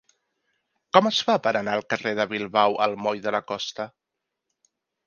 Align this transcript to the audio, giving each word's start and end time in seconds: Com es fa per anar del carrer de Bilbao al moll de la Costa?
Com 0.97 1.09
es 1.09 1.19
fa 1.27 1.35
per 1.47 1.53
anar 1.53 1.77
del 1.81 1.85
carrer 1.95 2.15
de 2.21 2.27
Bilbao 2.35 2.81
al 2.87 2.99
moll 3.05 3.25
de 3.29 3.39
la 3.39 3.47
Costa? 3.53 3.89